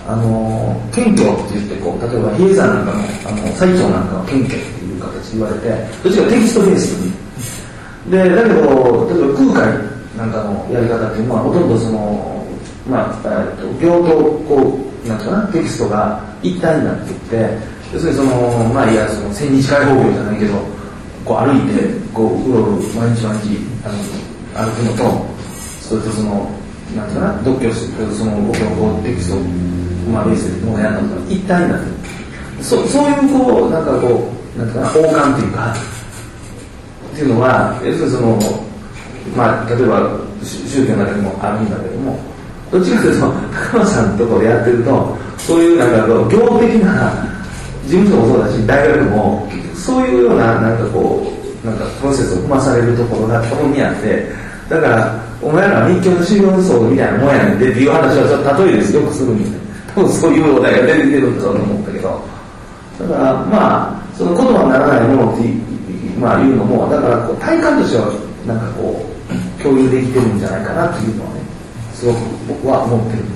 [0.09, 5.69] あの謙虚って言ってこう例えば比叡山なんかのあの最長なんかは謙虚っていう形で言われて
[6.05, 7.13] どっちかテキストベースに？
[8.11, 8.55] でだけど
[9.11, 12.47] 例えば空海なんかのやり方っていうのはほとんどその
[12.89, 14.15] まあ、えっと行と
[14.47, 17.59] こうなんていうかなテキストが一体になっていって
[17.93, 18.31] 要するにその
[18.73, 20.55] まあいやその千日開放業じゃないけど
[21.25, 21.83] こう歩いて
[22.15, 25.27] こううろうろ毎日毎日あの歩くのと
[25.83, 26.49] それとその
[26.95, 29.43] なんていうかな読経してその僕のこうテキスト
[30.11, 31.93] まあベースでもうやるのが一体になってる。
[32.63, 35.75] そそういうこうなんかこうなんか王冠っていうか
[37.13, 38.41] っていうのは要するにその
[39.37, 42.19] まあ例えば宗教の中にもあるんだけども
[42.71, 43.27] どっちかというと
[43.73, 47.13] 高松さんのところでやってるとそういうなんかこう業的な
[47.85, 54.31] 事務所もそうだし大学もそういうようななんかこうなんかプロセスを踏まされるところが好みあって
[54.69, 58.95] だからお前らは密教の修行僧みたいなもんやねんでっていう話はちょっと例えです。
[58.95, 59.66] よくするみたいな
[59.97, 62.37] 多分そういうお題が出てきてるんだと思ったけど。
[62.99, 68.09] だからまあその言葉にならないものっていうまあいうのもだからこう体感としては
[68.47, 71.41] なんかこう共有できてるんじゃないかなっていうのはね
[71.93, 73.36] すごく僕は思ってるんで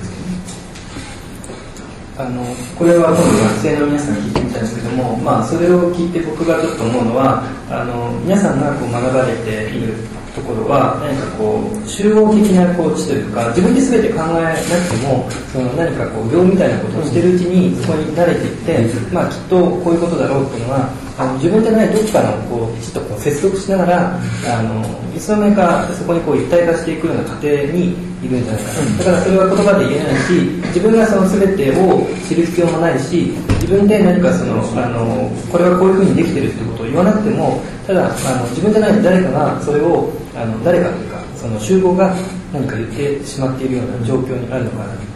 [2.21, 2.45] あの
[2.77, 9.97] これは今度学生の皆さんに聞いてみたんですけども、まあ、それを聞いて僕がちょっと思うのはあの皆さんがこう学ばれている
[10.37, 24.85] ところは何かこう集合的なコーチというか自分で全て考えなくてもその何かこう業みたいなことをしてるうちにそこに慣れていって、まあ、きっとこういうことだろうっていうのはあの自分じゃないどっかのこうきちっとこう接続しながらあの
[25.17, 30.33] いつの間にかそこにこう一体化していくような過程にいるんじゃないかなだからそれは言葉で言えないし
[30.73, 42.13] 自分がその全てを知る必要もないし自分で何かそのあのこれはこういうふうにできてるってことを言わなくてもただあの自分じゃない誰かがそれをあの誰かというかその集合が
[42.53, 45.11] 何か言ってしまっているような状況にあるのかな。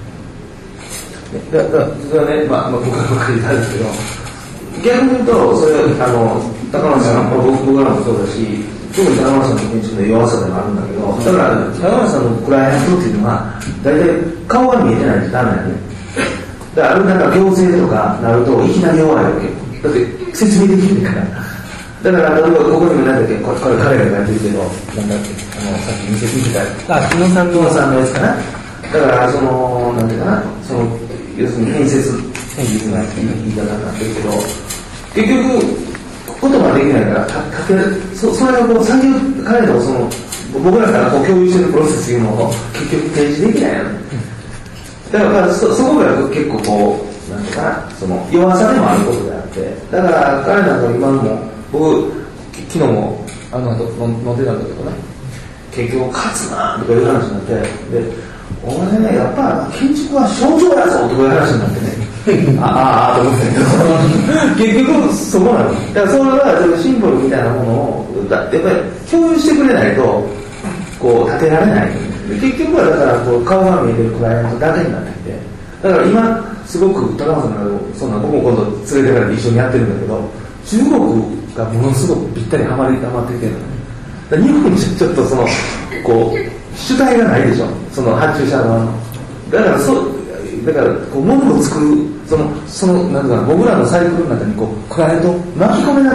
[1.52, 4.16] だだそれはね、まあ、まあ、僕は僕は言ったんですけど
[4.84, 6.42] 逆に言うとそれあの
[6.72, 8.64] 高松さんこれ僕僕らもそうだし
[8.96, 14.08] 特に高松さんの建築の弱さでもあるんだけどだから高松さんのクライアントっていうのは大体
[14.48, 15.76] 顔が見えてないとダメなんね。
[16.76, 19.48] だからなんか行政とかなるといきなり弱いわけ。
[19.84, 21.28] だって説明できるから。
[22.04, 28.38] だから例えばここにもなんだっけここれ彼がやってるけどなんだっけあのさっき見せてみたあ日野さん日野さんのやつかな。
[28.94, 30.86] だからそのなんていうかなその
[31.36, 32.16] 要するに建設
[32.56, 34.32] 戦術が言い方になってるけど
[35.16, 35.95] 結局
[36.42, 37.74] 言葉できないからかかけ
[38.16, 40.10] そそれがこう作業彼のその
[40.64, 44.00] 僕らからこう共有してるプロセスいうのを結局提示できないよね
[45.12, 52.26] だからそそこが結構こうなんていうかなその弱さでもあることであってだから彼なんか今も僕
[52.70, 54.96] 昨日もあの後飲んでたんだけどね
[55.72, 57.54] 結局勝つなとかいう話になって
[57.92, 58.14] で
[58.64, 62.05] お前ねやっぱ建築は症状やぞとかいう話になってね。
[62.60, 68.62] ああああと思って結局そこなのだからそれはちょっとシンボルみたいなものをやっぱり
[69.12, 70.02] 共有してくれないと
[71.00, 71.92] こう立てられない。
[72.30, 75.56] で結局はだからこう顔が見えてるクライアントだけになってきて。
[75.84, 78.66] だから今すごく高松さんがそんな僕も今度
[78.96, 80.30] 連れてから一緒にやってるんだけど
[80.66, 80.94] 中国
[81.54, 85.46] がものすごくぴったりはまりはまってきてるの日本にちょっとその
[86.04, 87.68] こう主体がないでしょ。
[87.94, 88.92] その発注者側の。
[89.52, 90.12] だからそう
[90.66, 96.14] だからこう物を作るそのそのなんか僕らのサイクルの中にこうクライアントを巻き込めなく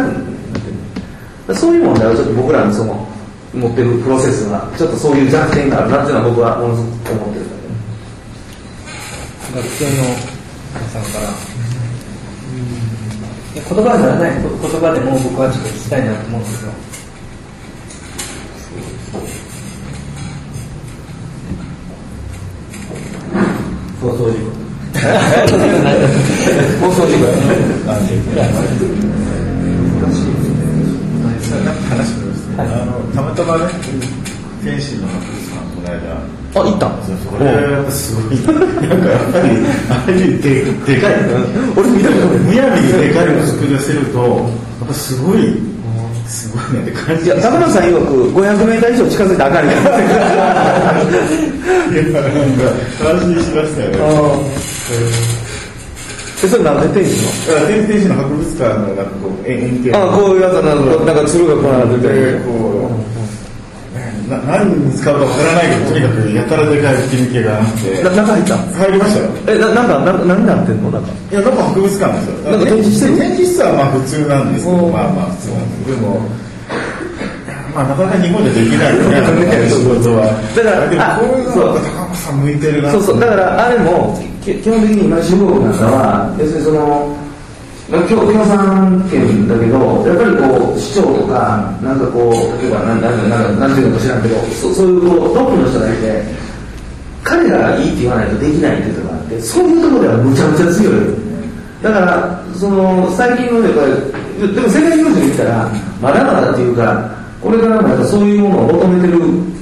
[1.49, 3.07] なそういう問題はちょっと僕らのその
[3.55, 7.47] 持ってるプロセスがちょっとそういう弱点があるなっていうのは僕はものすごく思ってる
[9.55, 9.91] 学生の
[10.73, 11.27] 皆さんから
[13.55, 16.73] 言葉にならない言葉でも僕はちょっと聞きたいなと思うんですよ。
[24.01, 24.61] 放送事故
[26.81, 27.33] 放送事故話
[32.07, 33.65] しますあのたまたまね
[34.63, 35.15] 天使のこ
[35.83, 35.99] の間
[36.53, 37.45] あ行ったんですこれ
[37.91, 38.37] すごい
[38.89, 39.45] なんかやっぱり
[39.91, 41.15] ああいうででかい
[41.77, 44.25] 俺見たことないむやみにでかいの作らせるとや
[44.85, 45.57] っぱすごい
[46.27, 49.79] すごいなって感じい やさん曰く500メーター以上近づいたらあかんねんい
[51.97, 52.29] やな んか
[53.11, 53.97] 安心しましたよね
[56.43, 60.13] えそれなんで天使だから天天使の博物館のなんかこう円形の。
[60.13, 62.09] あこういうやつなんかなんか鶴がこうなって。
[62.09, 68.03] てでこうな何に使うかわからないけどとにかくやたらでかい吹き抜けがあって。
[68.05, 68.57] な中入った？
[68.57, 69.29] 入りましたよ。
[69.49, 70.91] えななんかな何なってんの？
[70.91, 72.51] なんかいや、なんか博物館ですよ。
[72.53, 73.19] なんか展示してる？
[73.19, 76.21] 展示室はまあ普通なんですけど、まあまあ普通なんですでも、
[77.75, 80.31] まあなかなか日本でできないよね、 あの仕事は。
[80.55, 82.91] だからでもこういうのあは高岡さん向いてるな。
[82.93, 83.21] そうそう。
[83.21, 87.17] だからあれもき基本的に今中国なんかは要するにその
[87.91, 89.77] まあ共共産権だけど
[90.07, 96.25] やっぱりこう市長とかなんかこう例えばなんていうのか知らんけどそそういうこうトップの人がいて
[97.23, 100.95] 彼らがいいって言わないとできないっていうとこがあってそういうところではむちゃむちゃ強い。
[101.83, 103.87] だからその最近のやっぱ
[104.47, 105.69] りでも世界標準で見たら
[106.01, 107.11] まだまだっていうか
[107.41, 109.19] これからもやっぱそういうものを求めてる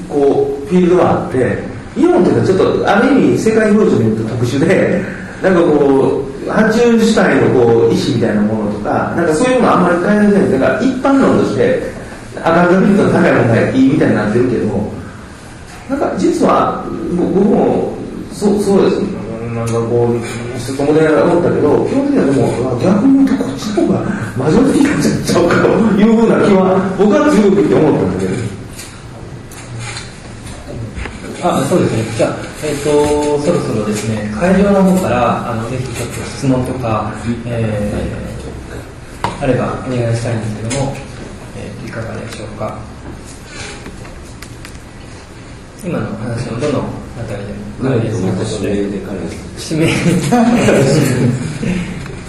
[0.09, 1.68] こうフィールドがあって
[1.99, 5.03] 日本っていうのはちょっとある意味世界標準で言うと特殊で
[5.43, 10.53] なんかこう発注主体のこう意思みたいなものとかなんかそういうものあんまり変えられない。
[10.53, 11.83] だから一般論として
[12.39, 14.93] アカデミーの高いものがいいみたいになってるけど
[15.91, 16.85] なんか実は
[17.17, 17.93] 僕も
[18.33, 19.01] そうそうです
[19.55, 24.07] なんかこうちょっと思いなが思ったけど基本的にはでも逆に言うとこっちの方が
[24.39, 25.69] マジョリティになっちゃうかと
[25.99, 28.58] いうふうな気は僕は強くって思ったんだけど。
[31.43, 32.05] あそうですね。
[32.17, 37.13] じゃあ、えっとそろそろですね会場の方からあのぜひちょっと質問とか、
[37.47, 38.19] えー
[39.41, 40.97] あればお願いしたいんですけども、
[41.57, 42.77] えーいかがでしょうか？
[45.85, 46.81] 今の話のどの
[47.21, 47.53] あたりで？
[47.53, 49.17] も何い 指名で彼
[49.71, 49.93] 指名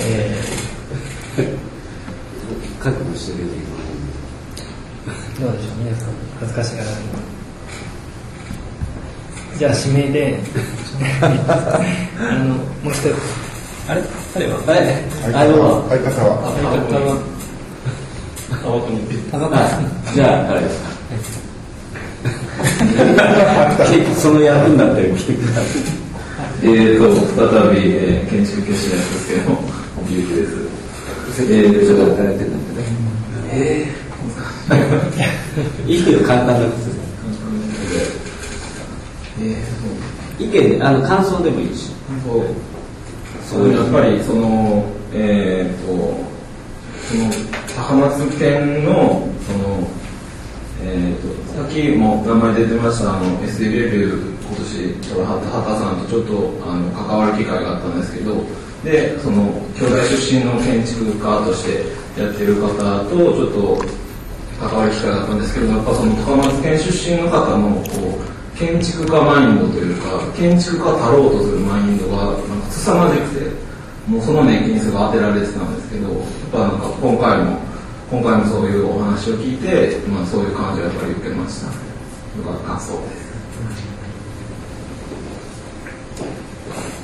[0.01, 0.38] え
[2.80, 3.47] 覚悟してる
[5.39, 5.84] どうでしょう？
[5.84, 6.07] 皆さん
[6.39, 7.28] 恥ずかしがらずに
[9.60, 10.39] じゃあ指名で
[11.22, 11.28] あ
[12.39, 13.10] のもう一人。
[13.89, 14.01] あれ？
[14.34, 14.64] 彼は？
[14.68, 15.84] あれ相方は。
[15.89, 16.32] 相方は？
[18.62, 18.64] 相
[19.39, 19.53] 方は
[20.14, 20.88] じゃあ誰ですか。
[24.22, 25.66] その役になってる来てください
[26.62, 27.03] えーと、
[27.36, 29.60] 再び、えー建築教師なんですけども、
[30.10, 30.55] ゆうきです。
[31.41, 33.66] えーちょっとと、働いてるんだけど
[35.89, 35.99] い。
[35.99, 38.28] いけど簡単なことです
[40.40, 41.92] 意見あの感想でもいいし。
[42.26, 42.44] そう。
[43.50, 46.24] そうやっぱりそのえー、と
[47.08, 47.32] その
[47.76, 49.88] 高松県のその
[50.82, 58.36] えー、とさっきも名前出てましたあの SD レビュー今年と畑さんとちょっとあの関わる機会があったんですけど
[58.84, 63.86] でその京大出身の建築家としてやってる方とちょっと
[64.60, 73.51] 関わる機会があったんですけどやっぱその高松県出身の方のこう建築家マインドというか建築家たろうとするマインドがなんか凄まじくて
[74.05, 76.20] もうその年金数が当てられてたんですけどやっ
[76.51, 77.57] ぱなんか今回も
[78.12, 81.89] 今回もそういうお話を聞いて、まあ、そういう感じをやっぱり受けました。
[82.38, 83.30] のが感想です。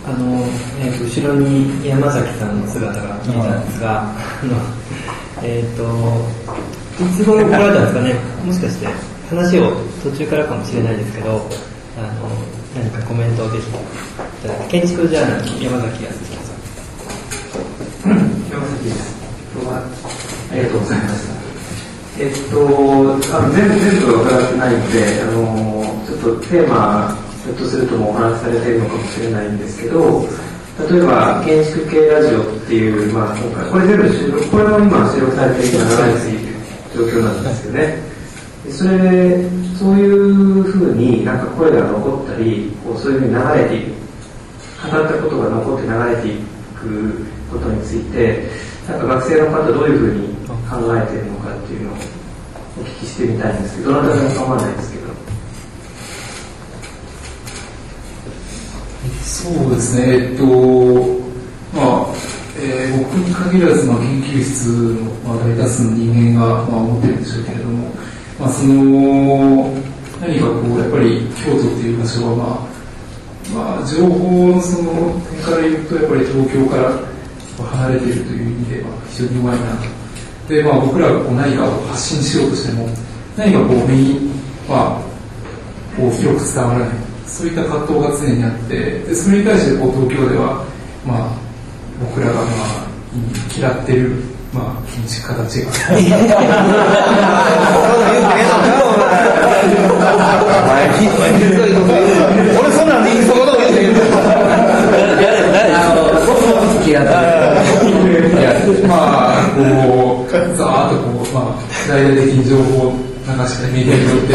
[0.06, 0.46] あの、
[0.80, 4.06] えーと後ろに山崎さんの姿が見えたんですが、あ
[4.46, 4.58] の
[5.44, 5.84] えっ、と、
[7.04, 8.14] いつ頃来られたんですかね、
[8.46, 9.72] もしかして話を
[10.04, 11.30] 途中からかもしれないですけど、
[11.98, 12.30] あの
[12.76, 13.66] 何かコメントをぜひ、
[14.70, 16.52] 建築ジャーナルの山崎康之さ
[18.10, 18.16] ん。
[18.52, 19.16] 山崎です。
[19.54, 19.82] 今日は
[20.52, 21.36] ありがとうございました。
[22.18, 22.56] えっと、
[23.36, 30.28] あの全部全部伺ってないので、あのちょっとテーマ、ひょっとするともお話しされているのかもしれないんですけど、
[30.90, 36.40] 例えば建築系ラジオっていう、まあ今回、これ全部収録、これも今収録されて今流れてい
[36.96, 38.15] 状況なんですよね。
[38.72, 43.94] それで、そういうふうになんか声が残ったり、こうそういうふうに流れている。
[44.84, 46.38] 語ったことが残って流れてい
[46.76, 48.48] くことについて、
[48.88, 50.36] なんか学生の方どういうふうに
[50.70, 51.96] 考えてるのかっていうのを
[52.80, 55.06] お聞きしてみたいんですけど、どなたでも構わないですけど。
[59.24, 60.46] そうですね、えっと、
[61.74, 62.06] まあ、
[62.58, 67.92] えー僕に限らず、まあ、研究室の、まあ、大多数の人間が、まあ、思ってるんでしょうけれども、
[68.40, 69.74] まあ、その
[70.20, 72.76] 何かこうやっぱり京都っていう場所は、まあ
[73.54, 77.00] まあ、情報のその点から言うとやっぱり東京から
[77.64, 79.96] 離れているという意味では非常に弱いなと。
[80.50, 82.90] で、まあ、僕らがこう何かを発信しようとしても
[83.38, 84.20] 何かこう目に、
[84.68, 85.02] まあ、
[85.96, 86.90] こう広く伝わらない
[87.26, 90.66] そういった葛藤が常にあってでそれに対してこう東京では、
[91.06, 91.30] まあ、
[92.00, 92.88] 僕らが、まあ、
[93.58, 94.22] 嫌ってる、
[94.56, 95.70] まあ、建築家たちが。
[102.60, 103.92] 俺そんなん言いそうなこと言ってる
[108.88, 111.56] まあ、こう、ざーっとこう、まあ、
[111.90, 114.34] 大々的に情報を流してメディアによって、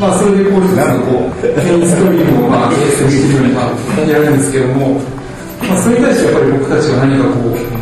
[0.00, 5.00] まあ、それでこう、一つのこう、メインストリームをまあ、形成できるようにまあやるんですけども、
[5.60, 7.77] まあ、それに対してやっぱり僕たちは何かこう、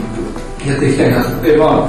[0.66, 1.88] やっていきたいなって、まあ、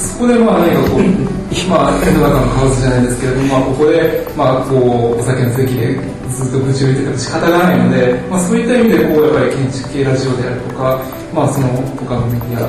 [0.00, 1.34] そこでまあ何かこう、
[1.68, 5.94] まあ、世の中のカオスじゃないですけれども、まあ、ここで、まあ、こう、お酒の席で
[6.30, 11.02] ずっと愚痴を言ってても仕方がないので、まあ、そういった意味で、こう、やっぱり建築系ラジオであるとか、
[11.34, 12.68] まあ、その他のメディア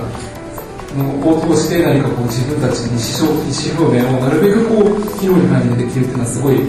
[0.95, 6.61] のを通して何かこう自分たちの意思表意思表明をなるべくこう広い範囲でできるっていうのはすごい、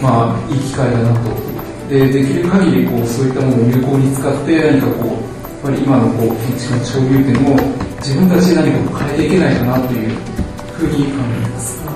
[0.00, 1.30] まあ、いい機会だなと。
[1.88, 10.08] で、できる限りこうそういったものを有効に使って何かこう、やっぱり今のこう建築の潮流点を自分たちで何か変えていけないかなという
[10.72, 11.91] ふうに考えます。